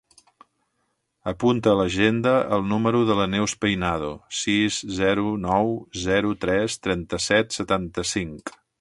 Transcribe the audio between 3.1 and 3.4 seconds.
de la